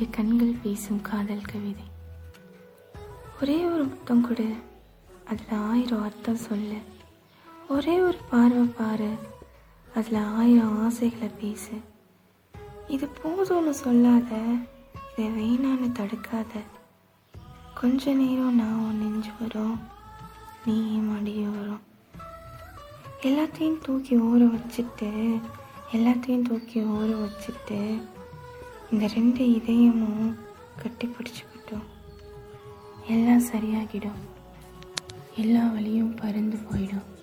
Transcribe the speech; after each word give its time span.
இரு 0.00 0.10
கண்கள் 0.10 0.54
பேசும் 0.62 1.00
காதல் 1.00 1.48
கவிதை. 1.52 1.82
ஒரே 3.40 3.64
ஒரு 3.64 3.84
முத்தம் 3.84 4.20
கொடு 4.20 4.54
அதில் 5.24 5.58
ஆயிரம் 5.58 6.02
அர்த்தம் 6.02 6.36
சொல்லு. 6.36 6.78
ஒரே 7.68 8.00
ஒரு 8.00 8.16
பார்வை 8.30 8.66
பாரு 8.66 9.10
அதில் 9.94 10.14
ஆயிரம் 10.14 10.78
ஆசைகளை 10.82 11.30
பேசு. 11.40 11.72
இது 12.88 13.08
போதும்னு 13.22 13.70
சொல்லாத 13.70 14.42
இதை 15.10 15.26
வேணான்னு 15.26 15.92
தடுக்காத. 15.92 16.54
கொஞ்ச 17.74 18.12
நேரம் 18.12 18.54
நான் 18.54 18.78
உன் 18.78 18.98
நெஞ்சு 18.98 19.30
வரும் 19.40 19.78
நீ 20.66 20.80
மடியும் 20.96 21.56
வரும். 21.58 21.82
எல்லாத்தையும் 23.22 23.78
தூக்கி 23.82 24.16
ஊற 24.16 24.50
வச்சுட்டு 24.56 25.40
எல்லாத்தையும் 25.92 26.42
தூக்கி 26.42 26.80
ஊற 26.80 27.26
வச்சுட்டு 27.26 28.00
இந்த 28.92 29.06
ரெண்டு 29.06 29.52
இதயமும் 29.52 30.34
கட்டி 30.82 31.08
பிடிச்சிக்கிட்டோம். 31.08 31.88
எல்லாம் 33.06 33.42
சரியாகிடும். 33.42 34.20
எல்லா 35.36 35.66
வழியும் 35.66 36.14
பறந்து 36.14 36.56
போயிடும். 36.56 37.19